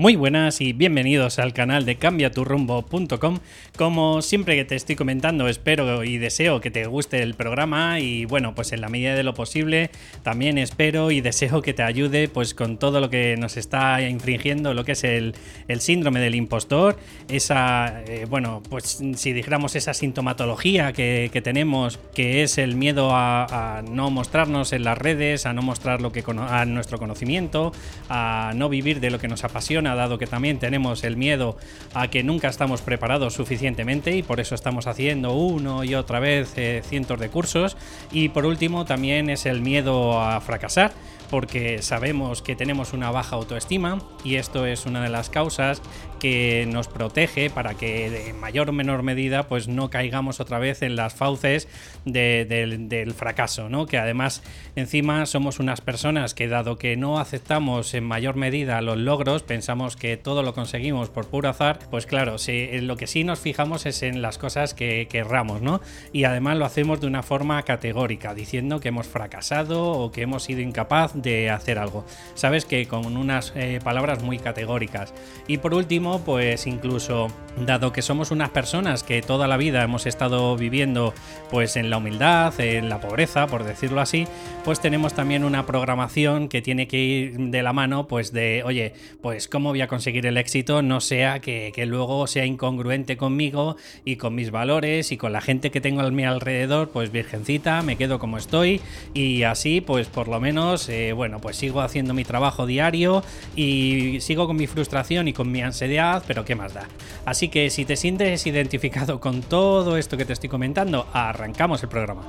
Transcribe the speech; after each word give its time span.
Muy 0.00 0.14
buenas 0.14 0.60
y 0.60 0.72
bienvenidos 0.74 1.40
al 1.40 1.52
canal 1.52 1.84
de 1.84 1.96
cambiaturrumbo.com. 1.96 3.40
Como 3.76 4.22
siempre 4.22 4.54
que 4.54 4.64
te 4.64 4.76
estoy 4.76 4.94
comentando, 4.94 5.48
espero 5.48 6.04
y 6.04 6.18
deseo 6.18 6.60
que 6.60 6.70
te 6.70 6.86
guste 6.86 7.20
el 7.20 7.34
programa 7.34 7.98
y 7.98 8.24
bueno, 8.24 8.54
pues 8.54 8.70
en 8.70 8.80
la 8.80 8.88
medida 8.88 9.16
de 9.16 9.24
lo 9.24 9.34
posible 9.34 9.90
también 10.22 10.56
espero 10.56 11.10
y 11.10 11.20
deseo 11.20 11.62
que 11.62 11.74
te 11.74 11.82
ayude 11.82 12.28
pues 12.28 12.54
con 12.54 12.78
todo 12.78 13.00
lo 13.00 13.10
que 13.10 13.36
nos 13.38 13.56
está 13.56 14.00
infringiendo 14.00 14.72
lo 14.72 14.84
que 14.84 14.92
es 14.92 15.02
el, 15.02 15.34
síndrome 15.80 16.20
del 16.20 16.36
impostor, 16.36 16.96
esa, 17.28 18.00
eh, 18.06 18.24
bueno, 18.30 18.62
pues 18.70 19.02
si 19.16 19.32
dijéramos 19.32 19.74
esa 19.74 19.94
sintomatología 19.94 20.92
que, 20.92 21.40
tenemos, 21.42 21.98
que 22.14 22.44
es 22.44 22.58
el 22.58 22.76
miedo 22.76 23.10
a, 23.14 23.82
no 23.90 24.10
mostrarnos 24.10 24.72
en 24.72 24.84
las 24.84 24.96
redes, 24.96 25.44
a 25.44 25.52
no 25.52 25.62
mostrar 25.62 26.00
lo 26.00 26.12
que 26.12 26.22
a 26.28 26.64
nuestro 26.66 26.98
conocimiento, 26.98 27.72
a 28.08 28.52
no 28.54 28.68
vivir 28.68 29.00
de 29.00 29.10
lo 29.10 29.18
que 29.18 29.26
nos 29.26 29.42
apasiona 29.42 29.87
dado 29.94 30.18
que 30.18 30.26
también 30.26 30.58
tenemos 30.58 31.04
el 31.04 31.16
miedo 31.16 31.56
a 31.94 32.08
que 32.08 32.22
nunca 32.22 32.48
estamos 32.48 32.80
preparados 32.80 33.34
suficientemente 33.34 34.16
y 34.16 34.22
por 34.22 34.40
eso 34.40 34.54
estamos 34.54 34.86
haciendo 34.86 35.34
uno 35.34 35.84
y 35.84 35.94
otra 35.94 36.20
vez 36.20 36.52
eh, 36.56 36.82
cientos 36.84 37.20
de 37.20 37.28
cursos. 37.28 37.76
Y 38.12 38.30
por 38.30 38.46
último 38.46 38.84
también 38.84 39.30
es 39.30 39.46
el 39.46 39.60
miedo 39.60 40.20
a 40.20 40.40
fracasar 40.40 40.92
porque 41.30 41.82
sabemos 41.82 42.42
que 42.42 42.56
tenemos 42.56 42.92
una 42.92 43.10
baja 43.10 43.36
autoestima 43.36 43.98
y 44.24 44.36
esto 44.36 44.66
es 44.66 44.86
una 44.86 45.02
de 45.02 45.08
las 45.08 45.30
causas 45.30 45.82
que 46.18 46.66
nos 46.68 46.88
protege 46.88 47.50
para 47.50 47.74
que 47.74 48.10
de 48.10 48.32
mayor 48.32 48.70
o 48.70 48.72
menor 48.72 49.02
medida 49.02 49.48
pues 49.48 49.68
no 49.68 49.90
caigamos 49.90 50.40
otra 50.40 50.58
vez 50.58 50.82
en 50.82 50.96
las 50.96 51.14
fauces 51.14 51.68
del 52.04 53.14
fracaso, 53.14 53.68
¿no? 53.68 53.86
Que 53.86 53.98
además 53.98 54.42
encima 54.76 55.24
somos 55.26 55.60
unas 55.60 55.80
personas 55.80 56.34
que 56.34 56.48
dado 56.48 56.76
que 56.76 56.96
no 56.96 57.18
aceptamos 57.18 57.94
en 57.94 58.04
mayor 58.04 58.36
medida 58.36 58.80
los 58.82 58.98
logros, 58.98 59.42
pensamos 59.42 59.96
que 59.96 60.16
todo 60.16 60.42
lo 60.42 60.54
conseguimos 60.54 61.10
por 61.10 61.26
puro 61.26 61.48
azar, 61.48 61.78
pues 61.90 62.06
claro, 62.06 62.36
lo 62.38 62.96
que 62.96 63.06
sí 63.06 63.24
nos 63.24 63.40
fijamos 63.40 63.86
es 63.86 64.02
en 64.02 64.22
las 64.22 64.38
cosas 64.38 64.74
que, 64.74 65.06
que 65.08 65.18
erramos, 65.18 65.62
¿no? 65.62 65.80
Y 66.12 66.24
además 66.24 66.58
lo 66.58 66.64
hacemos 66.64 67.00
de 67.00 67.06
una 67.06 67.22
forma 67.22 67.62
categórica, 67.62 68.34
diciendo 68.34 68.80
que 68.80 68.88
hemos 68.88 69.06
fracasado 69.06 69.92
o 69.92 70.10
que 70.10 70.22
hemos 70.22 70.42
sido 70.44 70.60
incapaz 70.60 71.12
de 71.22 71.50
hacer 71.50 71.78
algo. 71.78 72.04
Sabes 72.34 72.64
que 72.64 72.86
con 72.86 73.16
unas 73.16 73.52
eh, 73.54 73.80
palabras 73.82 74.22
muy 74.22 74.38
categóricas. 74.38 75.12
Y 75.46 75.58
por 75.58 75.74
último, 75.74 76.20
pues 76.24 76.66
incluso 76.66 77.28
dado 77.66 77.92
que 77.92 78.02
somos 78.02 78.30
unas 78.30 78.50
personas 78.50 79.02
que 79.02 79.22
toda 79.22 79.48
la 79.48 79.56
vida 79.56 79.82
hemos 79.82 80.06
estado 80.06 80.56
viviendo 80.56 81.14
pues 81.50 81.76
en 81.76 81.90
la 81.90 81.98
humildad, 81.98 82.58
en 82.60 82.88
la 82.88 83.00
pobreza, 83.00 83.46
por 83.46 83.64
decirlo 83.64 84.00
así, 84.00 84.26
pues 84.64 84.80
tenemos 84.80 85.14
también 85.14 85.44
una 85.44 85.66
programación 85.66 86.48
que 86.48 86.62
tiene 86.62 86.88
que 86.88 86.98
ir 86.98 87.38
de 87.38 87.62
la 87.62 87.72
mano 87.72 88.06
pues 88.06 88.32
de, 88.32 88.62
oye, 88.64 88.92
pues 89.22 89.48
cómo 89.48 89.70
voy 89.70 89.80
a 89.80 89.88
conseguir 89.88 90.26
el 90.26 90.36
éxito, 90.36 90.82
no 90.82 91.00
sea 91.00 91.40
que, 91.40 91.72
luego 91.86 92.26
sea 92.26 92.44
incongruente 92.44 93.16
conmigo 93.16 93.76
y 94.04 94.16
con 94.16 94.34
mis 94.34 94.50
valores 94.50 95.10
y 95.12 95.16
con 95.16 95.32
la 95.32 95.40
gente 95.40 95.70
que 95.70 95.80
tengo 95.80 96.02
a 96.02 96.10
mi 96.10 96.24
alrededor, 96.24 96.90
pues 96.90 97.10
virgencita, 97.10 97.82
me 97.82 97.96
quedo 97.96 98.18
como 98.18 98.36
estoy 98.36 98.80
y 99.14 99.42
así 99.44 99.80
pues 99.80 100.08
por 100.08 100.28
lo 100.28 100.40
menos 100.40 100.88
eh, 100.88 101.07
bueno, 101.12 101.40
pues 101.40 101.56
sigo 101.56 101.80
haciendo 101.80 102.14
mi 102.14 102.24
trabajo 102.24 102.66
diario 102.66 103.22
y 103.56 104.18
sigo 104.20 104.46
con 104.46 104.56
mi 104.56 104.66
frustración 104.66 105.28
y 105.28 105.32
con 105.32 105.50
mi 105.50 105.62
ansiedad, 105.62 106.22
pero 106.26 106.44
¿qué 106.44 106.54
más 106.54 106.74
da? 106.74 106.88
Así 107.24 107.48
que 107.48 107.70
si 107.70 107.84
te 107.84 107.96
sientes 107.96 108.46
identificado 108.46 109.20
con 109.20 109.42
todo 109.42 109.96
esto 109.96 110.16
que 110.16 110.24
te 110.24 110.32
estoy 110.32 110.48
comentando, 110.48 111.06
arrancamos 111.12 111.82
el 111.82 111.88
programa. 111.88 112.22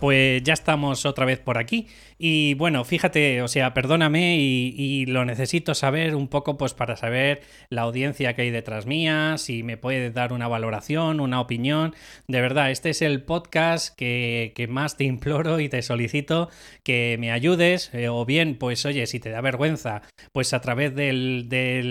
Pues 0.00 0.42
ya 0.42 0.54
estamos 0.54 1.04
otra 1.06 1.24
vez 1.24 1.38
por 1.38 1.58
aquí. 1.58 1.88
Y 2.18 2.54
bueno, 2.54 2.84
fíjate, 2.84 3.42
o 3.42 3.48
sea, 3.48 3.74
perdóname 3.74 4.36
y, 4.38 5.06
lo 5.06 5.24
necesito 5.24 5.74
saber 5.74 6.16
un 6.16 6.26
poco 6.28 6.58
pues 6.58 6.74
para 6.74 6.96
saber 6.96 7.42
la 7.70 7.82
audiencia 7.82 8.34
que 8.34 8.42
hay 8.42 8.50
detrás 8.50 8.86
mía, 8.86 9.36
si 9.38 9.62
me 9.62 9.76
puedes 9.76 10.12
dar 10.12 10.32
una 10.32 10.48
valoración, 10.48 11.20
una 11.20 11.40
opinión. 11.40 11.94
De 12.26 12.40
verdad, 12.40 12.70
este 12.72 12.90
es 12.90 13.02
el 13.02 13.22
podcast 13.22 13.96
que, 13.96 14.66
más 14.68 14.96
te 14.96 15.04
imploro 15.04 15.60
y 15.60 15.68
te 15.68 15.80
solicito 15.82 16.50
que 16.82 17.16
me 17.20 17.30
ayudes. 17.30 17.90
Eh, 17.94 18.08
o 18.08 18.24
bien, 18.24 18.56
pues 18.56 18.84
oye, 18.84 19.06
si 19.06 19.20
te 19.20 19.30
da 19.30 19.40
vergüenza, 19.40 20.02
pues 20.32 20.52
a 20.52 20.60
través 20.60 20.94
del, 20.94 21.46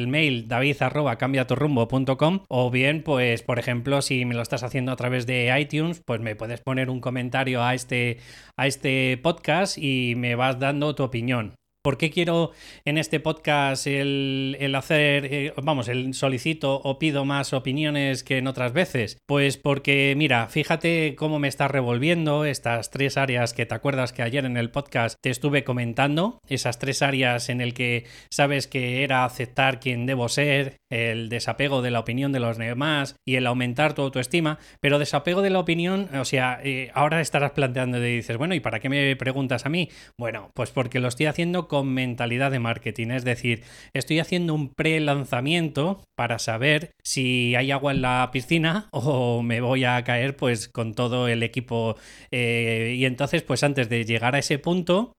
mail 0.08 0.48
david 0.48 0.82
arroba 0.82 1.18
o 2.50 2.72
bien, 2.72 3.04
pues 3.04 3.44
por 3.44 3.60
ejemplo, 3.60 4.02
si 4.02 4.26
me 4.26 4.36
lo 4.36 4.42
estás 4.42 4.64
haciendo 4.64 4.92
a 4.92 4.96
través 4.96 5.26
de 5.26 5.58
iTunes, 5.60 6.02
pues 6.06 6.20
me 6.20 6.36
puedes 6.36 6.62
poner 6.62 6.90
un 6.90 7.00
comentario 7.00 7.64
a 7.64 7.74
este 7.74 7.97
a 8.56 8.68
este 8.68 9.18
podcast 9.18 9.78
y 9.78 10.16
me 10.16 10.36
vas 10.36 10.60
dando 10.60 10.96
tu 10.96 11.04
opinión. 11.04 11.56
¿Por 11.88 11.98
qué 11.98 12.12
quiero 12.12 12.52
en 12.84 12.98
este 12.98 13.22
podcast 13.22 13.88
el, 13.88 14.74
hacer, 14.76 15.24
eh, 15.34 15.54
vamos, 15.56 15.88
el 15.88 16.14
solicito 16.14 16.82
o 16.84 17.00
pido 17.00 17.24
más 17.24 17.54
opiniones 17.54 18.26
que 18.26 18.40
en 18.40 18.48
otras 18.48 18.74
veces? 18.74 19.20
Pues 19.26 19.56
porque, 19.58 20.14
mira, 20.18 20.50
fíjate 20.50 21.16
cómo 21.16 21.40
me 21.40 21.48
está 21.48 21.70
revolviendo 21.70 22.44
estas 22.44 22.92
tres 22.92 23.16
áreas 23.16 23.54
que 23.54 23.66
te 23.66 23.74
acuerdas 23.74 24.12
que 24.12 24.22
ayer 24.22 24.44
en 24.44 24.58
el 24.58 24.70
podcast 24.70 25.18
te 25.22 25.30
estuve 25.30 25.64
comentando, 25.64 26.42
esas 26.50 26.78
tres 26.78 27.02
áreas 27.02 27.48
en 27.48 27.62
el 27.62 27.74
que 27.74 28.04
sabes 28.30 28.68
que 28.68 29.06
era 29.06 29.24
aceptar 29.24 29.80
quién 29.80 30.06
debo 30.06 30.28
ser, 30.28 30.82
el 30.90 31.30
desapego 31.30 31.82
de 31.82 31.92
la 31.92 32.02
opinión 32.02 32.34
de 32.34 32.42
los 32.42 32.58
demás 32.58 33.16
y 33.26 33.36
el 33.36 33.48
aumentar 33.48 33.94
tu 33.94 34.02
autoestima, 34.02 34.60
pero 34.82 35.00
desapego 35.00 35.42
de 35.42 35.52
la 35.52 35.60
opinión, 35.60 36.10
o 36.14 36.26
sea, 36.26 36.60
eh, 36.62 36.92
ahora 36.94 37.22
estarás 37.22 37.52
planteando 37.52 37.98
y 37.98 38.18
dices, 38.18 38.36
bueno, 38.36 38.56
¿y 38.56 38.60
para 38.60 38.82
qué 38.82 38.90
me 38.90 39.16
preguntas 39.16 39.66
a 39.66 39.70
mí? 39.70 39.90
Bueno, 40.18 40.52
pues 40.54 40.72
porque 40.72 41.00
lo 41.00 41.08
estoy 41.08 41.28
haciendo 41.28 41.70
con 41.70 41.77
mentalidad 41.84 42.52
de 42.52 42.60
marketing. 42.60 43.08
Es 43.12 43.24
decir, 43.24 43.64
estoy 43.94 44.20
haciendo 44.20 44.54
un 44.54 44.70
pre-lanzamiento 44.70 46.02
para 46.16 46.40
saber 46.40 46.92
si 47.04 47.56
hay 47.56 47.72
agua 47.72 47.92
en 47.92 48.02
la 48.02 48.30
piscina 48.32 48.90
o 48.92 49.42
me 49.44 49.62
voy 49.62 49.86
a 49.86 50.04
caer 50.04 50.36
pues 50.36 50.68
con 50.68 50.94
todo 50.94 51.28
el 51.28 51.44
equipo. 51.44 51.96
Eh, 52.32 52.96
y 52.98 53.06
entonces, 53.06 53.44
pues 53.44 53.64
antes 53.64 53.90
de 53.90 54.06
llegar 54.06 54.36
a 54.36 54.40
ese 54.40 54.60
punto, 54.60 55.14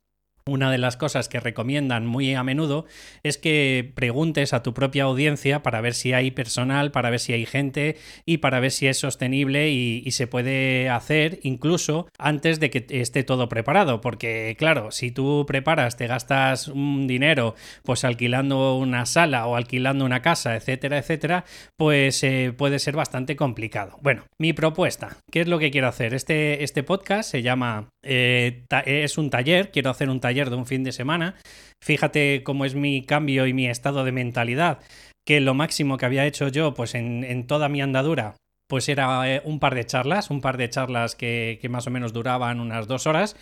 una 0.48 0.70
de 0.70 0.78
las 0.78 0.96
cosas 0.96 1.28
que 1.28 1.40
recomiendan 1.40 2.06
muy 2.06 2.34
a 2.34 2.42
menudo 2.42 2.86
es 3.22 3.38
que 3.38 3.92
preguntes 3.94 4.52
a 4.52 4.62
tu 4.62 4.74
propia 4.74 5.04
audiencia 5.04 5.62
para 5.62 5.80
ver 5.80 5.94
si 5.94 6.12
hay 6.12 6.30
personal, 6.30 6.90
para 6.90 7.10
ver 7.10 7.20
si 7.20 7.32
hay 7.32 7.46
gente 7.46 7.96
y 8.24 8.38
para 8.38 8.60
ver 8.60 8.70
si 8.70 8.86
es 8.86 8.98
sostenible 8.98 9.70
y, 9.70 10.08
se 10.08 10.26
puede 10.26 10.88
hacer 10.88 11.38
incluso 11.42 12.08
antes 12.18 12.58
de 12.58 12.70
que 12.70 12.86
esté 12.88 13.22
todo 13.22 13.48
preparado. 13.48 14.00
Porque 14.00 14.56
claro, 14.58 14.90
si 14.90 15.10
tú 15.12 15.44
preparas, 15.46 15.96
te 15.96 16.06
gastas 16.06 16.66
un 16.66 17.06
dinero 17.06 17.54
pues 17.84 18.04
alquilando 18.04 18.76
una 18.76 19.06
sala 19.06 19.46
o 19.46 19.54
alquilando 19.54 20.04
una 20.04 20.22
casa, 20.22 20.56
etcétera, 20.56 20.98
etcétera, 20.98 21.44
pues 21.76 22.24
eh, 22.24 22.52
puede 22.56 22.78
ser 22.78 22.96
bastante 22.96 23.36
complicado. 23.36 23.98
Bueno, 24.00 24.24
mi 24.38 24.54
propuesta, 24.54 25.18
¿qué 25.30 25.42
es 25.42 25.46
lo 25.48 25.58
que 25.58 25.70
quiero 25.70 25.88
hacer? 25.88 26.14
Este, 26.14 26.64
este 26.64 26.82
podcast 26.82 27.30
se 27.30 27.42
llama, 27.42 27.90
eh, 28.02 28.64
es 28.86 29.18
un 29.18 29.30
taller, 29.30 29.70
quiero 29.70 29.90
hacer 29.90 30.08
un 30.08 30.20
taller 30.20 30.37
de 30.46 30.56
un 30.56 30.66
fin 30.66 30.84
de 30.84 30.92
semana. 30.92 31.34
Fíjate 31.84 32.42
cómo 32.44 32.64
es 32.64 32.74
mi 32.74 33.04
cambio 33.04 33.46
y 33.46 33.52
mi 33.52 33.68
estado 33.68 34.04
de 34.04 34.12
mentalidad, 34.12 34.78
que 35.26 35.40
lo 35.40 35.54
máximo 35.54 35.98
que 35.98 36.06
había 36.06 36.26
hecho 36.26 36.48
yo, 36.48 36.74
pues 36.74 36.94
en, 36.94 37.24
en 37.24 37.46
toda 37.46 37.68
mi 37.68 37.82
andadura, 37.82 38.36
pues 38.68 38.88
era 38.88 39.28
eh, 39.28 39.42
un 39.44 39.58
par 39.58 39.74
de 39.74 39.84
charlas, 39.84 40.30
un 40.30 40.40
par 40.40 40.56
de 40.56 40.70
charlas 40.70 41.14
que, 41.14 41.58
que 41.60 41.68
más 41.68 41.86
o 41.86 41.90
menos 41.90 42.12
duraban 42.12 42.60
unas 42.60 42.86
dos 42.86 43.06
horas 43.06 43.36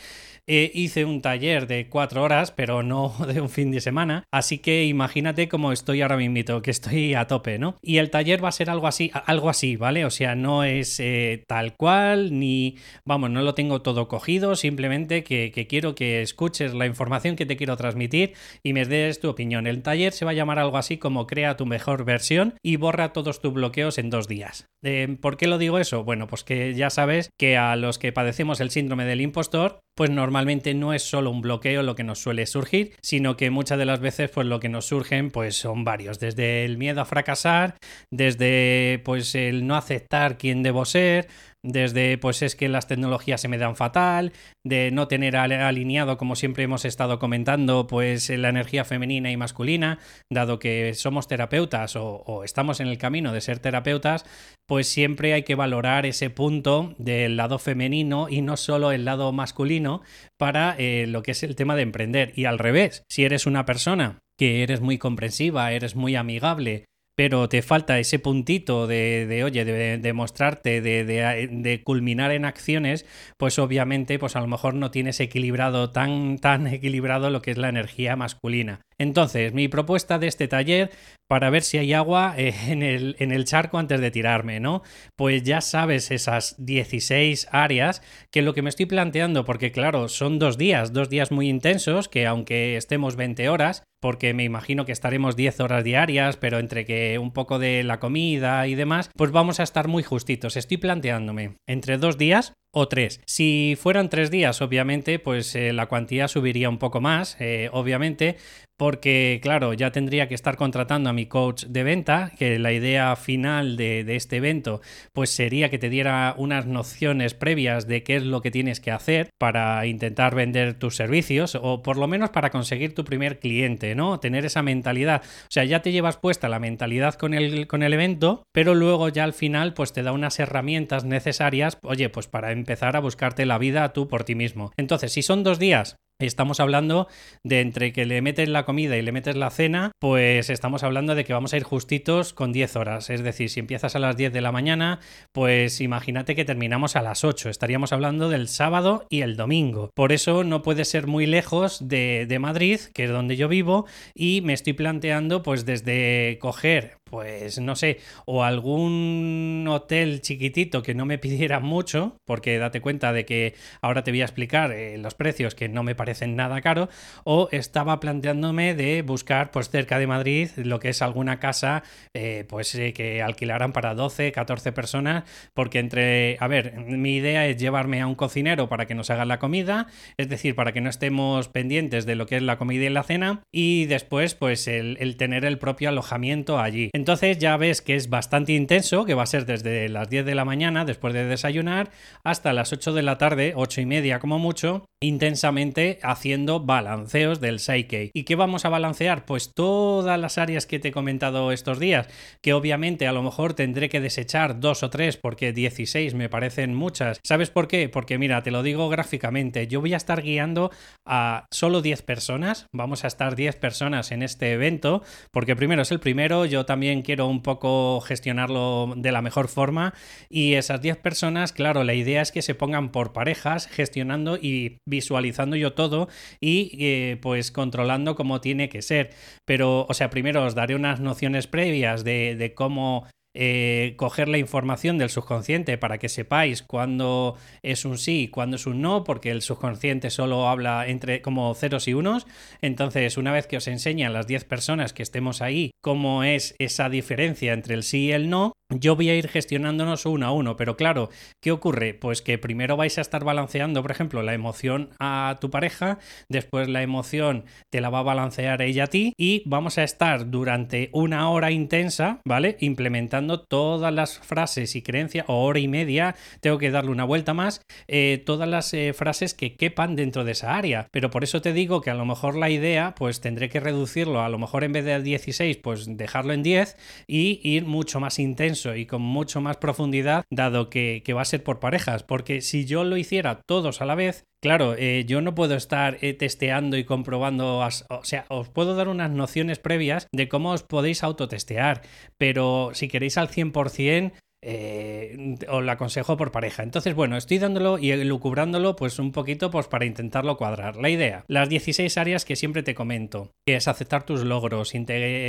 hice 0.47 1.05
un 1.05 1.23
taller 1.23 1.67
de 1.67 1.89
cuatro 1.89 2.23
horas, 2.23 2.53
pero 2.53 2.83
no 2.83 3.15
de 3.27 3.41
un 3.41 3.49
fin 3.49 3.71
de 3.71 3.81
semana. 3.81 4.25
Así 4.31 4.59
que 4.59 4.85
imagínate 4.85 5.49
cómo 5.49 5.73
estoy 5.73 6.03
ahora 6.03 6.17
mismo, 6.17 6.27
que 6.63 6.71
estoy 6.71 7.15
a 7.15 7.27
tope, 7.27 7.59
¿no? 7.59 7.79
Y 7.83 7.99
el 7.99 8.11
taller 8.11 8.43
va 8.43 8.49
a 8.49 8.53
ser 8.53 8.69
algo 8.71 8.87
así, 8.87 9.11
algo 9.13 9.49
así, 9.49 9.77
¿vale? 9.77 10.05
O 10.05 10.11
sea, 10.11 10.35
no 10.35 10.65
es 10.65 10.99
eh, 11.01 11.45
tal 11.47 11.75
cual, 11.77 12.39
ni, 12.39 12.77
vamos, 13.05 13.31
no 13.31 13.43
lo 13.43 13.55
tengo 13.55 13.83
todo 13.83 14.09
cogido, 14.09 14.57
simplemente 14.57 15.23
que, 15.25 15.67
quiero 15.69 15.95
que 15.95 16.23
escuches 16.23 16.75
la 16.75 16.87
información 16.87 17.37
que 17.37 17.47
te 17.47 17.57
quiero 17.57 17.77
transmitir 17.77 18.35
y 18.63 18.73
me 18.73 18.85
des 18.85 19.21
tu 19.21 19.29
opinión. 19.29 19.67
El 19.67 19.83
taller 19.83 20.13
se 20.13 20.25
va 20.25 20.33
a 20.33 20.35
llamar 20.35 20.59
algo 20.59 20.79
así 20.79 20.99
como 20.99 21.27
crea 21.27 21.57
tu 21.57 21.67
mejor 21.67 22.05
versión 22.05 22.55
y 22.63 22.77
borra 22.77 23.13
todos 23.13 23.41
tus 23.41 23.53
bloqueos 23.53 23.99
en 23.99 24.11
dos 24.11 24.29
días. 24.29 24.67
Eh, 24.83 25.17
¿Por 25.21 25.37
qué 25.37 25.47
lo 25.47 25.59
digo 25.59 25.79
eso? 25.79 26.05
Bueno, 26.05 26.27
pues 26.27 26.45
que 26.45 26.75
ya 26.75 26.91
sabes 26.91 27.31
que 27.39 27.57
a 27.57 27.77
los 27.77 27.99
que 27.99 28.13
padecemos 28.13 28.61
el 28.61 28.71
síndrome 28.71 29.05
del 29.05 29.21
impostor, 29.21 29.81
pues 29.95 30.11
normalmente 30.11 30.36
no 30.75 30.93
es 30.93 31.03
solo 31.03 31.31
un 31.31 31.41
bloqueo 31.41 31.83
lo 31.83 31.95
que 31.95 32.05
nos 32.05 32.19
suele 32.19 32.47
surgir, 32.47 32.93
sino 33.01 33.37
que 33.37 33.51
muchas 33.51 33.79
de 33.79 33.87
las 33.87 34.01
veces 34.01 34.31
pues 34.31 34.47
lo 34.47 34.61
que 34.61 34.69
nos 34.69 34.87
surgen 34.87 35.31
pues 35.31 35.57
son 35.57 35.85
varios, 35.85 36.19
desde 36.19 36.65
el 36.65 36.79
miedo 36.79 37.01
a 37.01 37.05
fracasar, 37.05 37.77
desde 38.11 39.01
pues 39.05 39.35
el 39.35 39.67
no 39.67 39.77
aceptar 39.77 40.39
quién 40.39 40.63
debo 40.63 40.85
ser, 40.85 41.29
desde 41.67 42.17
pues 42.17 42.43
es 42.43 42.55
que 42.55 42.69
las 42.69 42.87
tecnologías 42.87 43.41
se 43.41 43.49
me 43.49 43.59
dan 43.59 43.77
fatal, 43.77 44.33
de 44.65 44.91
no 44.93 45.09
tener 45.09 45.37
alineado, 45.37 46.17
como 46.17 46.37
siempre 46.37 46.65
hemos 46.65 46.85
estado 46.85 47.19
comentando, 47.19 47.87
pues 47.87 48.31
la 48.31 48.49
energía 48.49 48.85
femenina 48.85 49.31
y 49.31 49.37
masculina, 49.37 49.99
dado 50.31 50.59
que 50.59 50.95
somos 50.95 51.27
terapeutas 51.29 51.97
o, 51.97 52.43
estamos 52.45 52.81
en 52.81 52.87
el 52.87 52.99
camino 52.99 53.33
de 53.33 53.41
ser 53.41 53.59
terapeutas, 53.59 54.25
pues 54.67 54.89
siempre 54.89 55.33
hay 55.33 55.43
que 55.43 55.55
valorar 55.55 56.07
ese 56.07 56.31
punto 56.31 56.95
del 56.99 57.37
lado 57.37 57.59
femenino 57.59 58.29
y 58.29 58.43
no 58.43 58.57
solo 58.57 58.93
el 58.93 59.05
lado 59.05 59.33
masculino 59.33 60.03
para 60.39 60.77
eh, 60.79 61.07
lo 61.09 61.23
que 61.23 61.33
es 61.33 61.43
el 61.43 61.57
tema 61.57 61.75
de 61.75 61.83
emprender. 61.83 62.33
Y 62.37 62.45
al 62.45 62.59
revés, 62.59 63.03
si 63.09 63.25
eres 63.25 63.47
una 63.47 63.65
persona 63.65 64.19
que 64.39 64.63
eres 64.63 64.81
muy 64.81 64.99
comprensiva, 64.99 65.73
eres 65.73 65.97
muy 65.97 66.15
amigable, 66.15 66.85
pero 67.17 67.49
te 67.49 67.63
falta 67.63 67.99
ese 67.99 68.19
puntito 68.19 68.87
de, 68.87 69.27
de 69.27 69.43
oye, 69.43 69.65
de, 69.65 70.13
mostrarte, 70.13 70.83
de, 70.83 71.05
de, 71.05 71.83
culminar 71.83 72.31
en 72.31 72.45
acciones, 72.45 73.07
pues 73.39 73.59
obviamente, 73.59 74.19
pues 74.19 74.37
a 74.37 74.41
lo 74.41 74.47
mejor 74.47 74.75
no 74.75 74.91
tienes 74.91 75.19
equilibrado, 75.21 75.91
tan, 75.91 76.39
tan 76.39 76.67
equilibrado 76.67 77.31
lo 77.31 77.41
que 77.41 77.51
es 77.53 77.59
la 77.59 77.71
energía 77.71 78.17
masculina. 78.17 78.83
Entonces, 78.99 79.55
mi 79.55 79.69
propuesta 79.69 80.19
de 80.19 80.27
este 80.27 80.47
taller, 80.47 80.91
para 81.27 81.51
ver 81.51 81.63
si 81.63 81.79
hay 81.79 81.95
agua 81.95 82.35
eh, 82.37 82.55
en, 82.69 82.83
el, 82.83 83.17
en, 83.19 83.33
el, 83.33 83.47
charco 83.47 83.79
antes 83.79 84.01
de 84.01 84.11
tirarme, 84.11 84.61
¿no? 84.61 84.83
Pues 85.17 85.43
ya 85.43 85.61
sabes 85.63 86.11
esas 86.11 86.55
16 86.59 87.49
áreas 87.51 88.03
que 88.31 88.43
lo 88.43 88.53
que 88.55 88.63
me 88.63 88.69
estoy 88.69 88.87
planteando, 88.87 89.45
porque 89.45 89.73
claro, 89.73 90.09
son 90.09 90.39
dos 90.39 90.59
días, 90.59 90.93
dos 90.93 91.09
días 91.09 91.33
muy 91.33 91.49
intensos, 91.49 92.09
que 92.09 92.27
aunque 92.27 92.77
estemos 92.77 93.17
20 93.17 93.49
horas, 93.49 93.83
porque 94.01 94.35
me 94.35 94.45
imagino 94.45 94.85
que 94.85 94.93
estaremos 94.93 95.37
10 95.37 95.61
horas 95.61 95.85
diarias, 95.85 96.37
pero 96.37 96.59
entre 96.59 96.85
que 96.85 97.19
un 97.19 97.33
poco 97.33 97.59
de 97.59 97.83
la 97.83 98.01
comida 98.01 98.67
y 98.67 98.75
demás, 98.75 99.11
pues 99.17 99.31
vamos 99.31 99.61
a 99.61 99.63
estar 99.63 99.89
muy 99.89 100.03
justitos. 100.03 100.57
Estoy 100.57 100.77
planteándome 100.77 101.57
entre 101.67 101.99
dos 101.99 102.19
días 102.19 102.53
o 102.79 102.89
tres. 102.89 103.23
Si 103.25 103.75
fueran 103.81 104.11
tres 104.11 104.31
días, 104.31 104.61
obviamente, 104.61 105.19
pues 105.19 105.57
eh, 105.57 105.73
la 105.73 105.87
cuantía 105.87 106.29
subiría 106.29 106.69
un 106.69 106.77
poco 106.77 107.01
más, 107.01 107.35
eh, 107.41 107.71
obviamente, 107.73 108.37
porque 108.77 109.41
claro, 109.43 109.73
ya 109.73 109.91
tendría 109.91 110.29
que 110.29 110.35
estar 110.35 110.57
contratando 110.57 111.11
a 111.11 111.13
mi 111.13 111.27
coach 111.27 111.65
de 111.65 111.83
venta, 111.83 112.33
que 112.39 112.59
la 112.59 112.73
idea 112.73 113.17
final 113.17 113.77
de, 113.77 114.05
este 114.17 114.37
evento 114.37 114.81
pues 115.13 115.31
sería 115.31 115.71
que 115.71 115.79
te 115.79 115.89
diera 115.89 116.35
unas 116.37 116.67
nociones 116.67 117.35
previas 117.35 117.87
de 117.87 118.03
qué 118.03 118.17
es 118.17 118.23
lo 118.23 118.43
que 118.43 118.51
tienes 118.51 118.81
que 118.81 118.91
hacer 118.91 119.31
para 119.39 119.87
intentar 119.87 120.35
vender 120.35 120.75
tus 120.75 120.97
servicios 120.97 121.57
o 121.61 121.83
por 121.83 121.97
lo 121.97 122.07
menos 122.07 122.31
para 122.31 122.51
conseguir 122.51 122.95
tu 122.95 123.05
primer 123.05 123.39
cliente, 123.39 123.95
¿no? 123.95 124.21
Tener 124.21 124.45
esa 124.45 124.63
mentalidad. 124.63 125.23
O 125.25 125.51
sea, 125.51 125.65
ya 125.65 125.81
te 125.81 125.93
llevas 125.93 126.19
puesta 126.19 126.49
la 126.49 126.59
mentalidad 126.59 127.15
con 127.15 127.35
el, 127.35 127.67
con 127.67 127.83
el 127.83 127.95
evento, 127.95 128.43
pero 128.53 128.75
luego 128.75 129.09
ya 129.09 129.25
al 129.25 129.33
final 129.33 129.75
pues 129.75 129.93
te 129.93 130.03
da 130.03 130.13
unas 130.13 130.39
herramientas 130.39 131.05
necesarias, 131.05 131.79
oye, 131.83 132.09
pues 132.11 132.27
para 132.27 132.53
empezar 132.67 132.97
a 132.97 133.01
buscarte 133.01 133.47
la 133.47 133.59
vida 133.59 133.93
tú 133.93 134.09
por 134.09 134.25
ti 134.25 134.35
mismo. 134.35 134.73
Entonces, 134.77 135.13
si 135.13 135.23
son 135.23 135.45
dos 135.45 135.61
días, 135.61 135.97
Estamos 136.19 136.61
hablando 136.61 137.09
de 137.45 137.61
entre 137.61 137.93
que 137.93 138.07
le 138.07 138.23
metes 138.23 138.49
la 138.49 138.65
comida 138.65 138.97
y 138.97 139.03
le 139.03 139.13
metes 139.13 139.37
la 139.37 139.51
cena, 139.51 139.93
pues 139.99 140.49
estamos 140.49 140.83
hablando 140.83 141.15
de 141.15 141.25
que 141.27 141.35
vamos 141.35 141.53
a 141.53 141.59
ir 141.59 141.63
justitos 141.63 142.33
con 142.33 142.55
10 142.55 142.77
horas. 142.77 143.11
Es 143.11 143.23
decir, 143.23 143.51
si 143.51 143.61
empiezas 143.61 143.97
a 143.97 143.99
las 143.99 144.17
10 144.17 144.33
de 144.33 144.41
la 144.41 144.51
mañana, 144.51 145.01
pues 145.33 145.79
imagínate 145.83 146.35
que 146.35 146.47
terminamos 146.47 146.97
a 146.97 147.03
las 147.03 147.23
8. 147.23 147.51
Estaríamos 147.51 147.93
hablando 147.93 148.31
del 148.31 148.49
sábado 148.49 149.05
y 149.11 149.21
el 149.21 149.37
domingo. 149.37 149.91
Por 149.95 150.11
eso 150.11 150.43
no 150.43 150.63
puede 150.63 150.87
ser 150.87 151.07
muy 151.07 151.27
lejos 151.27 151.87
de, 151.87 152.25
de 152.27 152.39
Madrid, 152.39 152.81
que 152.95 153.05
es 153.05 153.11
donde 153.11 153.37
yo 153.37 153.49
vivo, 153.49 153.85
y 154.15 154.41
me 154.41 154.55
estoy 154.55 154.73
planteando 154.73 155.43
pues 155.43 155.67
desde 155.67 156.39
coger 156.41 156.97
pues 157.09 157.61
no 157.61 157.77
sé, 157.77 157.99
o 158.25 158.43
algún 158.43 159.65
hotel 159.69 160.21
chiquitito 160.21 160.83
que 160.83 160.95
no 160.95 161.07
me 161.07 161.19
pidiera 161.27 161.61
mucho, 161.61 162.19
porque 162.25 162.59
date 162.59 162.81
cuenta 162.81 163.13
de 163.13 163.25
que 163.25 163.55
ahora 163.81 164.03
te 164.03 164.11
voy 164.11 164.23
a 164.23 164.25
explicar 164.25 164.73
eh, 164.73 164.99
los 164.99 165.15
precios 165.15 165.55
que 165.55 165.69
no 165.69 165.83
me 165.85 165.95
parecen 165.95 166.35
nada 166.35 166.61
caro, 166.61 166.89
o 167.25 167.49
estaba 167.53 168.01
planteándome 168.01 168.75
de 168.75 169.03
buscar 169.03 169.53
pues 169.53 169.71
cerca 169.71 169.99
de 169.99 170.07
Madrid 170.07 170.51
lo 170.57 170.81
que 170.81 170.89
es 170.89 171.01
alguna 171.01 171.39
casa 171.39 171.85
eh, 172.13 172.45
pues 172.49 172.75
eh, 172.75 172.93
que 172.93 173.23
alquilaran 173.23 173.73
para 173.73 173.95
12, 173.95 174.33
14 174.33 174.73
personas, 174.73 175.25
porque 175.55 175.79
entre, 175.79 176.37
a 176.41 176.49
ver, 176.49 176.77
mi 176.77 177.17
idea 177.17 177.47
es 177.47 177.57
llevarme 177.57 178.01
a 178.01 178.09
un 178.09 178.17
cocinero 178.17 178.69
para 178.69 178.87
que 178.87 178.97
nos 178.97 179.11
haga 179.11 179.25
la 179.25 179.39
comida, 179.39 179.87
es 180.17 180.29
decir, 180.29 180.57
para 180.57 180.73
que 180.73 180.81
no 180.81 180.91
estemos 180.91 181.49
pendientes 181.49 182.05
de 182.05 182.17
lo 182.17 182.27
que 182.27 182.37
es 182.37 182.43
la 182.43 182.59
comida 182.59 182.85
y 182.85 182.91
la 182.91 183.05
cena, 183.05 183.43
y 183.53 183.87
después 183.87 184.35
pues 184.35 184.67
el, 184.67 184.97
el 184.99 185.17
tener 185.17 185.45
el 185.45 185.59
propio 185.59 185.89
alojamiento 185.89 186.59
allí. 186.59 186.91
Entonces 186.97 187.37
ya 187.37 187.59
ves 187.59 187.83
que 187.83 187.95
es 187.95 188.09
bastante 188.09 188.55
intenso, 188.55 189.05
que 189.05 189.13
va 189.13 189.23
a 189.23 189.27
ser 189.27 189.45
desde 189.45 189.91
las 189.91 190.09
10 190.09 190.25
de 190.25 190.35
la 190.35 190.47
mañana, 190.47 190.87
después 190.87 191.13
de 191.13 191.27
desayunar, 191.27 191.91
hasta 192.25 192.55
las 192.55 192.73
8 192.73 192.95
de 192.95 193.03
la 193.03 193.19
tarde, 193.19 193.53
8 193.55 193.83
y 193.83 193.87
media 193.87 194.19
como 194.19 194.39
mucho, 194.39 194.87
intensamente 195.03 195.99
haciendo 196.03 196.61
balanceos 196.61 197.39
del 197.39 197.59
Psyche. 197.59 198.11
¿Y 198.15 198.25
qué 198.25 198.35
vamos 198.35 198.65
a 198.65 198.71
balancear? 198.71 199.27
Pues 199.27 199.53
todas 199.53 200.19
las 200.19 200.39
áreas 200.39 200.65
que 200.65 200.79
te 200.79 200.89
he 200.89 200.93
comentado 200.93 201.53
estos 201.53 201.79
días, 201.79 202.09
que 202.41 202.55
obviamente 202.55 203.07
a 203.07 203.13
lo 203.13 203.23
mejor 203.23 203.53
tendré 203.53 203.91
que 203.91 204.01
desechar 204.01 204.59
dos 204.59 204.83
o 204.83 204.89
tres 204.89 205.19
porque 205.19 205.53
16 205.53 206.15
me 206.15 206.31
parecen 206.31 206.75
muchas. 206.75 207.21
¿Sabes 207.23 207.51
por 207.51 207.69
qué? 207.69 207.91
Porque 207.91 208.17
mira, 208.17 208.43
te 208.43 208.51
lo 208.51 208.63
digo 208.63 208.89
gráficamente, 208.89 209.67
yo 209.67 209.83
voy 209.83 209.93
a 209.93 209.99
estar 209.99 210.23
guiando 210.23 210.71
a 211.05 211.45
solo 211.51 211.83
10 211.83 212.01
personas, 212.01 212.69
vamos 212.73 213.05
a 213.05 213.09
estar 213.09 213.37
10 213.37 213.57
personas 213.57 214.13
en 214.13 214.23
este 214.23 214.53
evento, 214.53 215.03
porque 215.31 215.57
primero 215.57 215.83
es 215.83 215.91
el 215.91 216.01
primero, 216.01 216.47
yo 216.47 216.65
también 216.65 216.86
quiero 217.03 217.27
un 217.27 217.43
poco 217.43 218.01
gestionarlo 218.01 218.95
de 218.97 219.13
la 219.13 219.23
mejor 219.23 219.49
forma 219.49 219.95
y 220.29 220.55
esas 220.55 220.81
10 220.81 220.99
personas, 220.99 221.53
claro, 221.53 221.85
la 221.85 221.95
idea 221.95 222.23
es 222.23 222.33
que 222.33 222.43
se 222.43 222.55
pongan 222.55 222.93
por 222.93 223.13
parejas 223.13 223.67
gestionando 223.67 224.37
y 224.37 224.79
visualizando 224.87 225.57
yo 225.57 225.73
todo 225.75 226.09
y 226.41 226.77
eh, 226.81 227.19
pues 227.21 227.51
controlando 227.51 228.15
cómo 228.15 228.41
tiene 228.41 228.69
que 228.69 228.83
ser. 228.83 229.11
Pero, 229.45 229.87
o 229.89 229.95
sea, 229.95 230.11
primero 230.11 230.45
os 230.45 230.55
daré 230.55 230.75
unas 230.75 231.01
nociones 231.01 231.47
previas 231.47 232.05
de, 232.05 232.37
de 232.37 232.55
cómo 232.55 233.07
eh, 233.39 233.95
coger 233.97 234.29
la 234.29 234.39
información 234.39 234.97
del 234.97 235.11
subconsciente 235.11 235.77
para 235.77 235.99
que 235.99 236.09
sepáis 236.09 236.63
cuándo 236.63 237.37
es 237.63 237.85
un 237.85 237.99
sí 237.99 238.23
y 238.23 238.29
cuándo 238.29 238.57
es 238.57 238.67
un 238.67 238.81
no, 238.81 239.05
porque 239.05 239.31
el 239.31 239.43
subconsciente 239.43 240.11
solo 240.11 240.49
habla 240.49 240.87
entre 240.89 241.21
como 241.21 241.55
ceros 241.55 241.87
y 241.87 241.95
unos. 241.95 242.27
Entonces, 242.63 243.19
una 243.19 243.33
vez 243.33 243.47
que 243.47 243.59
os 243.59 243.69
enseñan 243.69 244.13
las 244.13 244.27
10 244.27 244.45
personas 244.45 244.93
que 244.93 245.03
estemos 245.03 245.43
ahí 245.43 245.71
cómo 245.83 246.25
es 246.25 246.55
esa 246.59 246.89
diferencia 246.89 247.53
entre 247.53 247.75
el 247.75 247.83
sí 247.83 248.07
y 248.07 248.13
el 248.13 248.31
no, 248.31 248.53
yo 248.71 248.97
voy 248.97 249.11
a 249.11 249.15
ir 249.15 249.29
gestionándonos 249.29 250.07
uno 250.07 250.27
a 250.27 250.33
uno, 250.33 250.57
pero 250.57 250.77
claro, 250.77 251.09
¿qué 251.41 251.53
ocurre? 251.53 251.95
Pues 251.95 252.21
que 252.21 252.37
primero 252.37 252.77
vais 252.77 252.99
a 252.99 253.01
estar 253.01 253.23
balanceando, 253.23 253.81
por 253.81 253.93
ejemplo, 253.93 254.23
la 254.23 254.35
emoción 254.35 254.91
a 254.99 255.39
tu 255.41 255.51
pareja, 255.51 255.99
después 256.29 256.69
la 256.69 256.83
emoción 256.83 257.45
te 257.71 257.81
la 257.81 257.91
va 257.91 258.01
a 258.01 258.03
balancear 258.03 258.63
ella 258.63 258.85
a 258.85 258.89
ti 258.89 259.13
y 259.17 259.43
vamos 259.47 259.79
a 259.79 259.85
estar 259.85 260.31
durante 260.31 260.91
una 260.93 261.31
hora 261.31 261.53
intensa, 261.53 262.21
¿vale? 262.25 262.57
Implementando 262.61 263.41
todas 263.41 263.93
las 263.93 264.19
frases 264.19 264.75
y 264.75 264.83
creencias, 264.83 265.27
o 265.29 265.45
hora 265.45 265.61
y 265.61 265.69
media, 265.69 266.17
tengo 266.41 266.59
que 266.59 266.73
darle 266.73 266.91
una 266.91 267.05
vuelta 267.05 267.35
más, 267.35 267.61
eh, 267.87 268.23
todas 268.27 268.49
las 268.49 268.75
eh, 268.75 268.93
frases 268.95 269.35
que 269.35 269.55
quepan 269.55 269.95
dentro 269.95 270.25
de 270.25 270.33
esa 270.33 270.57
área. 270.57 270.89
Pero 270.91 271.11
por 271.11 271.23
eso 271.23 271.41
te 271.41 271.53
digo 271.53 271.81
que 271.83 271.91
a 271.91 271.95
lo 271.95 272.05
mejor 272.05 272.37
la 272.37 272.51
idea, 272.51 272.95
pues 272.97 273.21
tendré 273.21 273.49
que 273.49 273.61
reducirlo, 273.61 274.23
a 274.23 274.29
lo 274.29 274.39
mejor 274.39 274.65
en 274.65 274.73
vez 274.73 274.85
de 274.85 275.01
16, 275.01 275.59
pues 275.59 275.97
dejarlo 275.97 276.33
en 276.33 276.43
10 276.43 276.77
y 277.07 277.41
ir 277.43 277.65
mucho 277.65 278.01
más 278.01 278.19
intenso 278.19 278.56
y 278.65 278.87
con 278.87 279.03
mucho 279.03 279.41
más 279.41 279.57
profundidad, 279.59 280.25
dado 280.31 280.71
que, 280.71 281.03
va 281.15 281.23
a 281.23 281.27
ser 281.27 281.43
por 281.43 281.61
parejas, 281.61 282.03
porque 282.03 282.41
si 282.41 282.65
yo 282.65 282.85
lo 282.85 282.97
hiciera 282.97 283.41
todos 283.47 283.81
a 283.81 283.87
la 283.87 283.95
vez, 283.95 284.25
Claro, 284.43 284.77
eh, 284.77 285.05
yo 285.07 285.23
no 285.23 285.35
puedo 285.35 285.57
estar 285.57 285.97
eh, 286.03 286.13
testeando 286.13 286.77
y 286.77 286.85
comprobando, 286.85 287.59
o 287.59 288.05
sea, 288.05 288.27
os 288.29 288.49
puedo 288.51 288.77
dar 288.77 288.87
unas 288.87 289.11
nociones 289.11 289.59
previas 289.59 290.07
de 290.13 290.29
cómo 290.29 290.53
os 290.53 290.63
podéis 290.63 291.03
autotestear, 291.03 291.83
pero 292.17 292.71
si 292.75 292.87
queréis 292.87 293.17
al 293.19 293.29
100%, 293.29 294.13
eh, 294.49 295.35
os 295.49 295.65
lo 295.65 295.73
aconsejo 295.73 296.17
por 296.17 296.31
pareja. 296.31 296.63
Entonces, 296.63 296.95
bueno, 296.95 297.17
estoy 297.17 297.39
dándolo 297.39 297.79
y 297.79 297.93
lucubrándolo 298.05 298.77
pues 298.77 299.01
un 299.01 299.11
poquito 299.11 299.51
pues 299.51 299.67
para 299.67 299.87
intentarlo 299.87 300.37
cuadrar. 300.37 300.77
La 300.77 300.89
idea, 300.89 301.25
las 301.27 301.49
16 301.49 301.99
áreas 301.99 302.25
que 302.25 302.37
siempre 302.37 302.63
te 302.63 302.77
comento, 302.77 303.33
que 303.45 303.57
es 303.57 303.67
aceptar 303.67 304.05
tus 304.05 304.23
logros, 304.23 304.73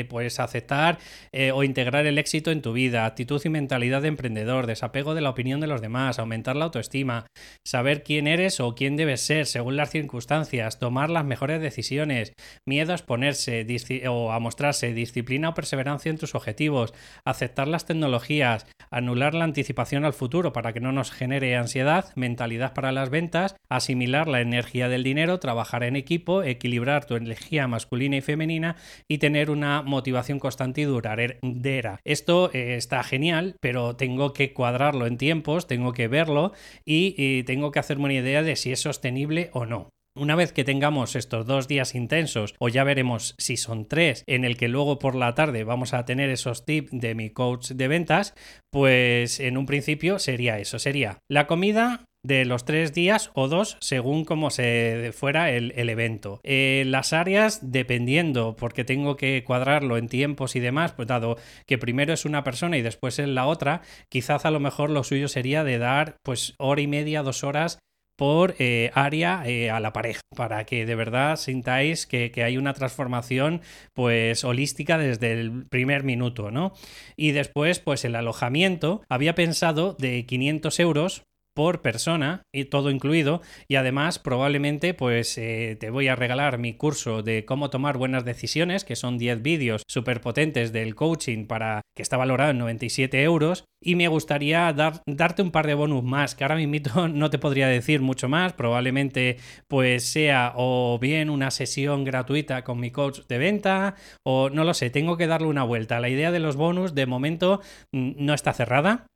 pues 0.07 0.39
aceptar 0.39 1.00
eh, 1.31 1.51
o 1.51 1.63
integrar 1.63 2.05
el 2.05 2.19
éxito 2.19 2.51
en 2.51 2.62
tu 2.62 2.74
vida, 2.74 3.07
actitud 3.07 3.41
y 3.43 3.50
mentalidad 3.50 4.03
de 4.03 4.09
emprendedor, 4.09 4.67
desapego 4.67 5.15
de 5.15 5.21
la 5.21 5.31
opinión 5.31 5.62
de 5.62 5.67
los 5.67 5.81
demás, 5.81 6.19
aumentar 6.19 6.55
la 6.55 6.65
autoestima, 6.65 7.25
saber 7.65 8.03
quién 8.03 8.27
eres 8.27 8.59
o 8.59 8.75
quién 8.75 8.97
debes 8.97 9.21
ser 9.21 9.47
según 9.47 9.77
las 9.77 9.89
circunstancias, 9.89 10.77
tomar 10.77 11.09
las 11.09 11.25
mejores 11.25 11.59
decisiones, 11.59 12.33
miedo 12.67 12.91
a 12.91 12.95
exponerse 12.95 13.65
o 14.07 14.31
a 14.31 14.39
mostrarse, 14.39 14.93
disciplina 14.93 15.50
o 15.50 15.53
perseverancia 15.55 16.12
en 16.12 16.19
tus 16.19 16.36
objetivos, 16.36 16.93
aceptar 17.25 17.67
las 17.67 17.86
tecnologías, 17.86 18.67
anular 19.07 19.33
la 19.33 19.45
anticipación 19.45 20.03
al 20.03 20.11
futuro 20.11 20.51
para 20.51 20.73
que 20.73 20.81
no 20.81 20.91
nos 20.91 21.11
genere 21.11 21.55
ansiedad, 21.55 22.13
mentalidad 22.15 22.73
para 22.73 22.91
las 22.91 23.09
ventas, 23.09 23.55
asimilar 23.69 24.27
la 24.27 24.41
energía 24.41 24.89
del 24.89 25.03
dinero, 25.03 25.39
trabajar 25.39 25.83
en 25.83 25.95
equipo, 25.95 26.43
equilibrar 26.43 27.05
tu 27.05 27.15
energía 27.15 27.69
masculina 27.69 28.17
y 28.17 28.21
femenina 28.21 28.75
y 29.07 29.19
tener 29.19 29.49
una 29.49 29.81
motivación 29.81 30.39
constante 30.39 30.81
y 30.81 30.83
duradera. 30.83 32.01
Esto 32.03 32.51
eh, 32.51 32.75
está 32.75 33.01
genial, 33.03 33.55
pero 33.61 33.95
tengo 33.95 34.33
que 34.33 34.53
cuadrarlo 34.53 35.07
en 35.07 35.17
tiempos, 35.17 35.67
tengo 35.67 35.93
que 35.93 36.09
verlo 36.09 36.51
y, 36.83 37.15
y 37.17 37.43
tengo 37.43 37.71
que 37.71 37.79
hacerme 37.79 38.05
una 38.05 38.15
idea 38.15 38.43
de 38.43 38.57
si 38.57 38.73
es 38.73 38.81
sostenible 38.81 39.51
o 39.53 39.65
no. 39.65 39.89
Una 40.17 40.36
vez 40.36 40.51
que 40.51 40.63
tengamos 40.63 41.15
estos 41.15 41.45
dos 41.45 41.67
días 41.67 41.95
intensos, 41.95 42.55
o 42.59 42.69
ya 42.69 42.83
veremos 42.83 43.36
si 43.38 43.57
son 43.57 43.86
tres, 43.86 44.24
en 44.27 44.45
el 44.45 44.57
que 44.57 44.67
luego 44.67 45.00
por 45.00 45.15
la 45.15 45.36
tarde 45.36 45.63
vamos 45.63 45.93
a 45.93 46.05
tener 46.05 46.29
esos 46.29 46.65
tips 46.65 46.89
de 46.91 47.15
mi 47.15 47.29
coach 47.29 47.69
de 47.69 47.88
ventas, 47.88 48.33
pues 48.71 49.39
en 49.39 49.57
un 49.57 49.65
principio 49.65 50.19
sería 50.19 50.59
eso, 50.59 50.79
sería 50.79 51.19
la 51.29 51.47
comida, 51.47 52.07
de 52.27 52.45
los 52.45 52.65
tres 52.65 52.93
días 52.93 53.31
o 53.33 53.47
dos 53.47 53.77
según 53.79 54.25
como 54.25 54.50
se 54.50 55.12
fuera 55.13 55.51
el, 55.51 55.71
evento. 55.89 56.41
Eh, 56.43 56.83
las 56.86 57.13
áreas, 57.13 57.71
dependiendo, 57.71 58.55
porque 58.57 58.83
tengo 58.83 59.15
que 59.15 59.43
cuadrarlo 59.45 59.97
en 59.97 60.09
tiempos 60.09 60.55
y 60.55 60.59
demás, 60.59 60.91
pues 60.91 61.07
dado 61.07 61.38
que 61.65 61.77
primero 61.77 62.13
es 62.13 62.25
una 62.25 62.43
persona 62.43 62.77
y 62.77 62.81
después 62.81 63.17
es 63.19 63.27
la 63.27 63.45
otra, 63.47 63.81
quizás 64.09 64.45
a 64.45 64.51
lo 64.51 64.59
mejor 64.59 64.89
lo 64.89 65.03
suyo 65.03 65.29
sería 65.29 65.63
de 65.63 65.77
dar 65.77 66.17
pues 66.24 66.53
hora 66.57 66.81
y 66.81 66.88
media, 66.88 67.24
dos 67.24 67.43
horas 67.43 67.79
por 68.17 68.55
eh, 68.59 68.91
área 68.95 69.43
eh, 69.45 69.69
a 69.69 69.79
la 69.79 69.93
pareja, 69.93 70.21
para 70.36 70.65
que 70.65 70.86
de 70.86 70.95
verdad 70.95 71.38
sintáis 71.38 72.05
que, 72.07 72.31
que, 72.31 72.43
hay 72.43 72.57
una 72.57 72.74
transformación 72.74 73.62
pues 73.93 74.43
holística 74.43 74.97
desde 74.97 75.33
el 75.33 75.65
primer 75.67 76.03
minuto, 76.03 76.51
¿no? 76.51 76.74
Y 77.15 77.31
después, 77.31 77.79
pues 77.79 78.03
el 78.03 78.15
alojamiento, 78.15 79.03
había 79.07 79.36
pensado 79.36 79.93
de 79.93 80.25
500 80.25 80.79
euros 80.79 81.26
por 81.57 81.81
persona 81.81 82.43
y 82.53 82.65
todo 82.65 82.91
incluido 82.91 83.41
y 83.67 83.77
además 83.77 84.19
probablemente 84.19 84.93
pues 84.93 85.39
eh, 85.39 85.75
te 85.79 85.89
voy 85.89 86.07
a 86.07 86.15
regalar 86.15 86.59
mi 86.59 86.75
curso 86.75 87.23
de 87.23 87.45
cómo 87.45 87.71
tomar 87.71 87.97
buenas 87.97 88.25
decisiones 88.25 88.85
que 88.85 88.95
son 88.95 89.17
10 89.17 89.41
vídeos 89.41 89.81
súper 89.87 90.21
potentes 90.21 90.71
del 90.71 90.93
coaching 90.93 91.47
para 91.47 91.81
que 91.95 92.03
está 92.03 92.15
valorado 92.15 92.51
en 92.51 92.59
97 92.59 93.23
euros 93.23 93.65
y 93.83 93.95
me 93.95 94.07
gustaría 94.07 94.71
dar, 94.71 95.01
darte 95.07 95.41
un 95.41 95.49
par 95.49 95.65
de 95.65 95.73
bonus 95.73 96.03
más 96.03 96.35
que 96.35 96.43
ahora 96.43 96.57
mismo 96.57 97.07
no 97.07 97.31
te 97.31 97.39
podría 97.39 97.67
decir 97.67 98.01
mucho 98.01 98.29
más 98.29 98.53
probablemente 98.53 99.37
pues 99.67 100.03
sea 100.03 100.53
o 100.57 100.99
bien 101.01 101.31
una 101.31 101.49
sesión 101.49 102.03
gratuita 102.03 102.63
con 102.63 102.79
mi 102.79 102.91
coach 102.91 103.21
de 103.27 103.39
venta 103.39 103.95
o 104.23 104.51
no 104.51 104.63
lo 104.63 104.75
sé 104.75 104.91
tengo 104.91 105.17
que 105.17 105.25
darle 105.25 105.47
una 105.47 105.63
vuelta. 105.63 105.99
La 105.99 106.09
idea 106.09 106.31
de 106.31 106.39
los 106.39 106.55
bonus 106.55 106.93
de 106.93 107.07
momento 107.07 107.61
mm, 107.91 108.11
no 108.17 108.35
está 108.35 108.53
cerrada 108.53 109.07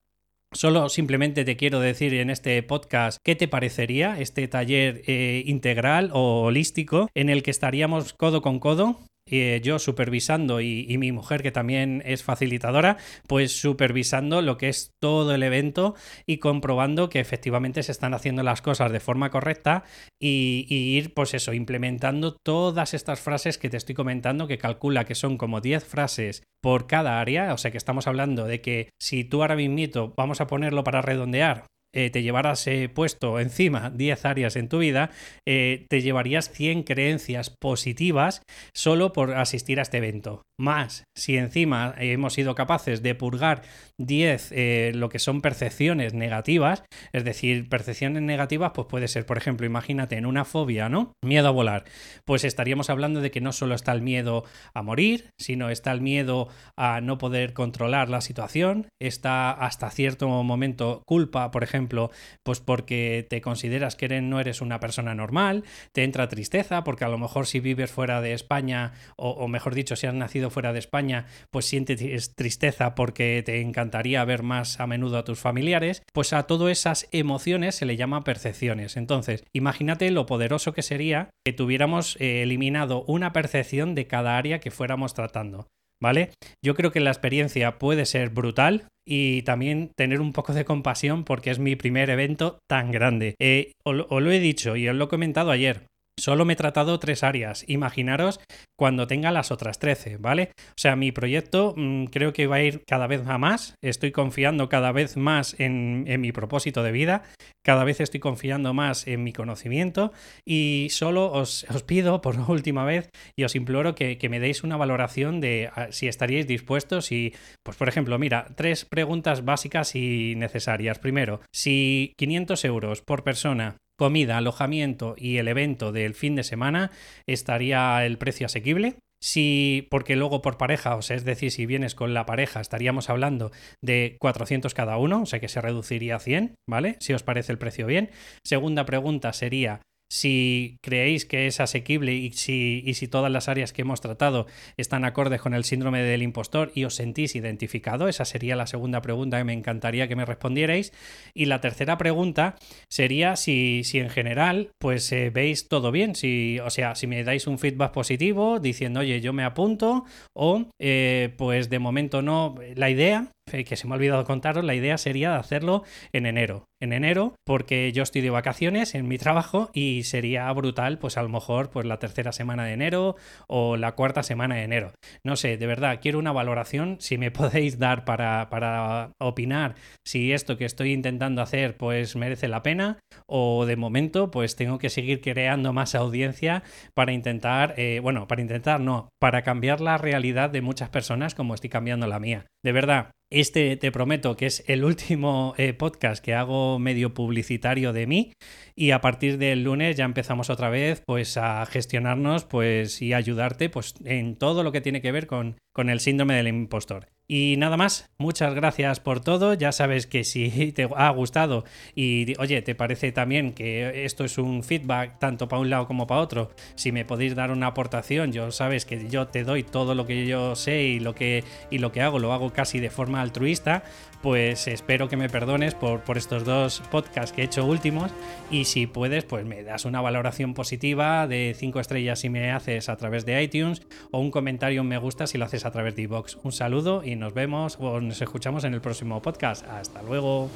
Solo 0.54 0.90
simplemente 0.90 1.46
te 1.46 1.56
quiero 1.56 1.80
decir 1.80 2.14
en 2.14 2.30
este 2.30 2.62
podcast 2.62 3.20
qué 3.24 3.36
te 3.36 3.48
parecería 3.48 4.20
este 4.20 4.48
taller 4.50 5.02
eh, 5.08 5.44
integral 5.46 6.10
o 6.12 6.42
holístico 6.42 7.08
en 7.16 7.30
el 7.30 7.42
que 7.42 7.52
estaríamos 7.52 8.12
codo 8.14 8.42
con 8.42 8.60
codo 8.60 9.00
eh, 9.32 9.60
yo 9.64 9.80
supervisando 9.80 10.62
y, 10.62 10.98
mi 11.02 11.12
mujer 11.12 11.42
que 11.42 11.52
también 11.52 12.04
es 12.06 12.22
facilitadora, 12.22 12.98
pues 13.28 13.60
supervisando 13.60 14.44
lo 14.44 14.58
que 14.58 14.70
es 14.70 14.94
todo 15.00 15.34
el 15.34 15.42
evento 15.42 15.96
y 16.28 16.38
comprobando 16.38 17.10
que 17.10 17.20
efectivamente 17.20 17.82
se 17.82 17.92
están 17.92 18.14
haciendo 18.14 18.44
las 18.44 18.62
cosas 18.62 18.92
de 18.92 19.00
forma 19.00 19.32
correcta 19.32 19.84
y, 20.20 20.68
y, 20.70 20.96
ir 20.98 21.16
pues 21.16 21.34
eso, 21.34 21.54
implementando 21.54 22.36
todas 22.36 22.94
estas 22.94 23.20
frases 23.20 23.58
que 23.58 23.70
te 23.70 23.78
estoy 23.78 23.96
comentando 23.96 24.48
que 24.48 24.60
calcula 24.60 25.06
que 25.06 25.16
son 25.16 25.38
como 25.38 25.60
10 25.60 25.84
frases 25.84 26.44
por 26.62 26.86
cada 26.86 27.20
área, 27.20 27.54
o 27.54 27.58
sea 27.58 27.72
que 27.72 27.78
estamos 27.78 28.06
hablando 28.06 28.46
de 28.46 28.62
que 28.62 28.90
si 29.00 29.24
tú 29.24 29.42
ahora 29.42 29.56
mismo 29.56 29.72
vamos 30.16 30.42
a 30.42 30.48
ponerlo 30.48 30.84
para 30.84 31.02
redondear, 31.02 31.66
eh, 31.94 32.10
te 32.10 32.24
llevaras 32.24 32.66
eh, 32.68 32.90
puesto 32.90 33.40
encima 33.40 33.90
10 33.90 34.26
áreas 34.26 34.56
en 34.56 34.70
tu 34.70 34.80
vida, 34.80 35.12
eh, 35.48 35.86
te 35.90 36.02
llevarías 36.02 36.50
100 36.50 36.84
creencias 36.84 37.50
positivas 37.50 38.44
solo 38.74 39.12
por 39.12 39.34
asistir 39.34 39.80
a 39.80 39.82
este 39.84 39.98
evento. 39.98 40.44
Más, 40.58 41.06
si 41.18 41.38
encima 41.38 41.96
hemos 41.98 42.34
sido 42.34 42.56
capaces 42.56 43.02
de 43.02 43.16
purgar 43.16 43.64
10 43.98 44.54
lo 44.94 45.10
que 45.10 45.18
son 45.18 45.42
percepciones 45.42 46.14
negativas, 46.14 46.84
es 47.14 47.24
decir, 47.24 47.68
percepciones 47.68 48.22
negativas, 48.22 48.72
pues 48.76 48.88
puede 48.88 49.08
ser, 49.08 49.26
por 49.26 49.38
ejemplo, 49.38 49.66
imagínate 49.66 50.18
en 50.18 50.28
una 50.28 50.46
fobia, 50.46 50.88
¿no? 50.88 51.14
Miedo 51.24 51.48
a 51.48 51.52
volar. 51.52 51.86
Pues 52.26 52.44
estaríamos 52.44 52.92
hablando 52.92 53.22
de 53.22 53.32
que 53.32 53.42
no 53.42 53.54
solo 53.54 53.74
está 53.74 53.92
el 53.92 54.04
miedo 54.04 54.44
a 54.76 54.84
morir, 54.84 55.32
sino 55.40 55.72
está 55.72 55.92
el 55.94 56.02
miedo 56.02 56.50
a 56.78 57.02
no 57.02 57.18
poder 57.18 57.54
controlar 57.54 58.10
la 58.10 58.22
situación, 58.22 58.88
está 59.00 59.52
hasta 59.52 59.90
cierto 59.90 60.28
momento 60.28 61.02
culpa, 61.08 61.50
por 61.50 61.64
ejemplo, 61.64 61.81
pues 61.88 62.60
porque 62.60 63.26
te 63.30 63.42
consideras 63.42 63.96
que 63.96 64.22
no 64.22 64.40
eres 64.40 64.62
una 64.62 64.80
persona 64.80 65.16
normal, 65.16 65.64
te 65.94 66.04
entra 66.04 66.28
tristeza 66.28 66.84
porque 66.84 67.06
a 67.06 67.10
lo 67.10 67.18
mejor 67.18 67.48
si 67.48 67.60
vives 67.60 67.92
fuera 67.92 68.22
de 68.22 68.34
España, 68.34 68.94
o, 69.16 69.48
mejor 69.48 69.76
dicho, 69.76 69.96
si 69.96 70.08
has 70.08 70.14
nacido 70.14 70.50
fuera 70.50 70.74
de 70.74 70.80
España, 70.80 71.28
pues 71.52 71.66
sientes 71.66 72.36
tristeza 72.36 72.96
porque 72.96 73.44
te 73.46 73.62
encantaría 73.62 74.26
ver 74.26 74.44
más 74.44 74.80
a 74.80 74.88
menudo 74.88 75.18
a 75.18 75.24
tus 75.24 75.40
familiares, 75.40 76.04
pues 76.14 76.34
a 76.34 76.44
todas 76.44 76.72
esas 76.72 77.08
emociones 77.12 77.76
se 77.76 77.86
le 77.86 77.98
llama 77.98 78.24
percepciones. 78.24 78.98
Entonces, 78.98 79.44
imagínate 79.54 80.12
lo 80.12 80.26
poderoso 80.26 80.74
que 80.74 80.82
sería 80.82 81.30
que 81.46 81.54
tuviéramos 81.54 82.18
eh, 82.20 82.44
eliminado 82.44 83.04
una 83.08 83.34
percepción 83.34 83.96
de 83.96 84.08
cada 84.08 84.38
área 84.38 84.60
que 84.60 84.72
fuéramos 84.72 85.14
tratando. 85.14 85.68
¿vale? 86.02 86.32
Yo 86.64 86.76
creo 86.76 86.92
que 86.92 87.00
la 87.00 87.12
experiencia 87.12 87.78
puede 87.78 88.06
ser 88.06 88.30
brutal 88.30 88.88
y 89.06 89.42
también 89.44 89.92
tener 89.96 90.22
un 90.22 90.34
poco 90.34 90.54
de 90.54 90.66
compasión 90.66 91.24
porque 91.24 91.52
es 91.52 91.60
mi 91.60 91.76
primer 91.76 92.10
evento 92.10 92.60
tan 92.68 92.92
grande. 92.92 93.36
Eh, 93.40 93.74
os, 93.84 93.96
lo 93.96 94.32
he 94.32 94.40
dicho 94.40 94.76
y 94.76 94.88
os 94.88 94.96
lo 94.96 95.06
he 95.06 95.10
comentado 95.10 95.52
ayer. 95.52 95.88
Solo 96.20 96.46
me 96.46 96.54
he 96.54 96.56
tratado 96.56 97.00
tres 97.00 97.24
áreas. 97.24 97.64
Imaginaros 97.68 98.40
cuando 98.78 99.08
tenga 99.08 99.32
las 99.32 99.52
otras 99.52 99.80
trece, 99.80 100.18
¿vale? 100.18 100.52
O 100.58 100.78
sea, 100.78 100.96
mi 100.96 101.12
proyecto 101.12 101.74
mm, 101.76 102.06
creo 102.06 102.34
que 102.34 102.48
va 102.48 102.58
a 102.58 102.62
ir 102.62 102.84
cada 102.88 103.08
vez 103.08 103.26
a 103.28 103.38
más. 103.38 103.76
Estoy 103.82 104.12
confiando 104.12 104.70
cada 104.70 104.92
vez 104.92 105.18
más 105.18 105.56
en, 105.60 106.04
mi 106.22 106.32
propósito 106.32 106.84
de 106.84 106.92
vida. 106.92 107.24
Cada 107.64 107.84
vez 107.84 108.00
estoy 108.02 108.20
confiando 108.20 108.74
más 108.74 109.08
en 109.08 109.24
mi 109.24 109.34
conocimiento. 109.34 110.12
Y 110.46 110.88
solo 110.92 111.32
os, 111.32 111.66
pido 111.88 112.22
por 112.22 112.38
última 112.50 112.86
vez 112.86 113.10
y 113.36 113.44
os 113.44 113.56
imploro 113.56 113.96
que, 113.96 114.18
que 114.18 114.30
me 114.30 114.40
deis 114.40 114.64
una 114.64 114.78
valoración 114.78 115.42
de 115.42 115.70
ah, 115.76 115.88
si 115.92 116.08
estaríais 116.08 116.48
dispuestos 116.48 117.12
y, 117.12 117.34
pues 117.64 117.78
por 117.78 117.88
ejemplo, 117.88 118.20
mira, 118.20 118.48
tres 118.56 118.86
preguntas 118.86 119.44
básicas 119.46 119.96
y 119.96 120.36
necesarias. 120.36 121.00
Primero, 121.00 121.42
si 121.52 122.14
500 122.18 122.66
euros 122.66 123.02
por 123.02 123.24
persona 123.24 123.78
comida, 124.02 124.38
alojamiento 124.38 125.14
y 125.16 125.38
el 125.38 125.48
evento 125.48 125.92
del 125.92 126.16
fin 126.16 126.36
de 126.36 126.44
semana, 126.44 126.90
estaría 127.28 128.04
el 128.04 128.18
precio 128.18 128.48
asequible. 128.48 128.96
Si, 129.24 129.88
porque 129.92 130.16
luego 130.16 130.42
por 130.42 130.58
pareja, 130.58 130.96
o 130.96 131.04
sea, 131.04 131.16
es 131.16 131.24
decir, 131.24 131.52
si 131.52 131.68
vienes 131.68 131.94
con 131.94 132.16
la 132.16 132.26
pareja, 132.26 132.62
estaríamos 132.62 133.12
hablando 133.12 133.52
de 133.80 134.18
400 134.20 134.74
cada 134.74 134.98
uno, 134.98 135.22
o 135.22 135.26
sea 135.28 135.40
que 135.40 135.48
se 135.48 135.62
reduciría 135.62 136.16
a 136.16 136.20
100, 136.20 136.56
¿vale? 136.68 136.96
Si 137.00 137.14
os 137.14 137.22
parece 137.22 137.52
el 137.52 137.60
precio 137.60 137.86
bien. 137.86 138.10
Segunda 138.44 138.86
pregunta 138.86 139.34
sería, 139.34 139.82
si 140.12 140.78
creéis 140.82 141.26
que 141.26 141.48
es 141.48 141.62
asequible 141.62 142.14
y 142.14 142.34
si, 142.34 142.84
y 142.86 142.96
si 142.96 143.08
todas 143.08 143.32
las 143.32 143.48
áreas 143.48 143.72
que 143.72 143.84
hemos 143.84 144.02
tratado 144.02 144.46
están 144.76 145.06
acordes 145.06 145.40
con 145.40 145.54
el 145.54 145.64
síndrome 145.64 146.04
del 146.04 146.22
impostor 146.22 146.70
y 146.76 146.84
os 146.84 146.96
sentís 146.96 147.34
identificado. 147.34 148.10
Esa 148.10 148.26
sería 148.26 148.58
la 148.58 148.68
segunda 148.68 149.02
pregunta 149.02 149.38
que 149.38 149.46
me 149.46 149.54
encantaría 149.54 150.10
que 150.10 150.18
me 150.18 150.26
respondierais. 150.26 150.92
Y 151.34 151.46
la 151.46 151.62
tercera 151.62 151.98
pregunta 151.98 152.58
sería 152.90 153.38
si, 153.38 153.86
si 153.86 154.00
en 154.00 154.10
general 154.10 154.72
pues 154.80 155.10
eh, 155.14 155.30
veis 155.30 155.70
todo 155.70 155.94
bien, 155.94 156.14
si, 156.14 156.60
o 156.60 156.70
sea, 156.70 156.96
si 156.96 157.08
me 157.08 157.24
dais 157.24 157.48
un 157.48 157.58
feedback 157.58 157.94
positivo 157.94 158.60
diciendo, 158.60 159.00
oye, 159.00 159.22
yo 159.22 159.32
me 159.32 159.46
apunto 159.46 160.04
o 160.34 160.66
eh, 160.78 161.34
pues 161.38 161.70
de 161.70 161.80
momento 161.80 162.22
no. 162.22 162.56
La 162.76 162.90
idea 162.90 163.32
que 163.52 163.76
se 163.76 163.88
me 163.88 163.94
ha 163.94 163.98
olvidado 163.98 164.24
contaros, 164.24 164.64
la 164.64 164.76
idea 164.76 164.98
sería 164.98 165.32
de 165.32 165.38
hacerlo 165.38 165.84
en 166.14 166.26
enero. 166.26 166.66
En 166.80 166.94
enero, 166.94 167.36
porque 167.46 167.92
yo 167.92 168.02
estoy 168.02 168.22
de 168.22 168.32
vacaciones 168.32 168.96
en 168.96 169.08
mi 169.08 169.18
trabajo 169.18 169.70
y 169.74 170.04
sería 170.04 170.52
brutal, 170.52 170.98
pues 170.98 171.18
a 171.18 171.22
lo 171.22 171.30
mejor, 171.30 171.70
pues 171.70 171.86
la 171.86 172.00
tercera 172.00 172.32
semana 172.32 172.66
de 172.66 172.74
enero 172.74 173.16
o 173.48 173.78
la 173.78 173.92
cuarta 173.92 174.24
semana 174.24 174.56
de 174.56 174.64
enero. 174.64 174.92
No 175.24 175.36
sé, 175.36 175.58
de 175.58 175.68
verdad, 175.68 176.00
quiero 176.02 176.18
una 176.18 176.32
valoración, 176.32 176.98
si 177.00 177.18
me 177.18 177.30
podéis 177.32 177.78
dar 177.78 178.04
para, 178.04 178.50
para 178.50 179.12
opinar 179.20 179.76
si 180.04 180.34
esto 180.34 180.58
que 180.58 180.66
estoy 180.66 180.94
intentando 180.94 181.42
hacer, 181.42 181.78
pues 181.78 182.16
merece 182.16 182.48
la 182.48 182.64
pena 182.64 182.98
o 183.28 183.66
de 183.66 183.76
momento, 183.76 184.32
pues 184.32 184.56
tengo 184.56 184.80
que 184.80 184.90
seguir 184.90 185.22
creando 185.22 185.74
más 185.74 185.94
audiencia 185.94 186.64
para 186.96 187.12
intentar, 187.12 187.76
eh, 187.78 188.00
bueno, 188.02 188.28
para 188.28 188.42
intentar 188.42 188.80
no, 188.80 189.10
para 189.20 189.44
cambiar 189.44 189.82
la 189.82 189.98
realidad 189.98 190.50
de 190.50 190.62
muchas 190.62 190.90
personas 190.90 191.36
como 191.36 191.54
estoy 191.54 191.70
cambiando 191.70 192.08
la 192.08 192.20
mía. 192.20 192.48
De 192.64 192.72
verdad, 192.72 193.12
este 193.32 193.78
te 193.78 193.92
prometo 193.92 194.36
que 194.36 194.46
es 194.46 194.64
el 194.68 194.84
último 194.84 195.56
eh, 195.58 195.74
podcast 195.74 196.24
que 196.24 196.36
hago 196.36 196.78
medio 196.80 197.14
publicitario 197.14 197.94
de 197.94 198.06
mí 198.06 198.34
y 198.76 198.92
a 198.92 199.00
partir 199.00 199.38
del 199.38 199.64
lunes 199.64 199.96
ya 199.96 200.04
empezamos 200.04 200.50
otra 200.50 200.70
vez 200.70 201.02
pues 201.06 201.38
a 201.38 201.66
gestionarnos 201.66 202.44
pues 202.44 203.02
y 203.02 203.14
ayudarte 203.14 203.70
pues 203.70 203.96
en 204.04 204.36
todo 204.36 204.64
lo 204.64 204.74
que 204.74 204.82
tiene 204.82 205.02
que 205.02 205.14
ver 205.14 205.28
con, 205.28 205.58
con 205.74 205.90
el 205.90 206.02
síndrome 206.02 206.36
del 206.36 206.50
impostor. 206.50 207.08
Y 207.34 207.56
nada 207.56 207.78
más, 207.78 208.10
muchas 208.18 208.54
gracias 208.54 209.00
por 209.00 209.22
todo. 209.22 209.54
Ya 209.54 209.72
sabes 209.72 210.06
que 210.06 210.26
si 210.26 210.72
te 210.76 210.90
ha 210.94 211.10
gustado 211.12 211.64
y 211.96 212.34
oye, 212.40 212.62
te 212.62 212.76
parece 212.76 213.14
también 213.14 213.54
que 213.54 214.04
esto 214.04 214.26
es 214.26 214.38
un 214.38 214.64
feedback 214.64 215.18
tanto 215.18 215.48
para 215.48 215.62
un 215.62 215.70
lado 215.70 215.88
como 215.88 216.08
para 216.08 216.20
otro, 216.20 216.52
si 216.76 216.92
me 216.92 217.06
podéis 217.06 217.34
dar 217.34 217.52
una 217.52 217.68
aportación, 217.68 218.34
yo 218.34 218.52
sabes 218.52 218.84
que 218.84 219.08
yo 219.08 219.30
te 219.30 219.46
doy 219.46 219.64
todo 219.64 219.96
lo 219.96 220.06
que 220.06 220.28
yo 220.28 220.58
sé 220.58 220.84
y 220.84 221.00
lo 221.00 221.16
que, 221.16 221.46
y 221.70 221.78
lo 221.78 221.94
que 221.94 222.02
hago, 222.02 222.20
lo 222.20 222.34
hago 222.34 222.52
casi 222.52 222.82
de 222.82 222.90
forma 222.90 223.22
altruista, 223.22 223.84
pues 224.22 224.68
espero 224.68 225.08
que 225.08 225.16
me 225.16 225.30
perdones 225.30 225.74
por, 225.74 226.02
por 226.02 226.18
estos 226.18 226.44
dos 226.44 226.84
podcasts 226.92 227.32
que 227.32 227.44
he 227.44 227.46
hecho 227.46 227.66
últimos 227.66 228.12
y 228.52 228.66
si 228.66 228.88
puedes, 228.88 229.24
pues 229.24 229.46
me 229.46 229.64
das 229.64 229.86
una 229.86 230.02
valoración 230.02 230.54
positiva 230.54 231.28
de 231.28 231.56
5 231.58 231.80
estrellas 231.80 232.20
si 232.20 232.30
me 232.30 232.52
haces 232.52 232.90
a 232.90 232.98
través 232.98 233.26
de 233.26 233.42
iTunes 233.42 233.82
o 234.12 234.20
un 234.20 234.32
comentario 234.32 234.84
me 234.84 234.98
gusta 234.98 235.28
si 235.28 235.38
lo 235.38 235.46
haces 235.46 235.66
a 235.66 235.72
través 235.72 235.96
de 235.96 236.02
iVoox. 236.04 236.36
Un 236.44 236.52
saludo 236.52 237.04
y 237.06 237.21
nos 237.22 237.34
vemos 237.36 237.78
o 237.80 238.02
nos 238.02 238.22
escuchamos 238.22 238.64
en 238.64 238.74
el 238.74 238.82
próximo 238.82 239.22
podcast. 239.22 239.66
Hasta 239.68 240.02
luego. 240.02 240.50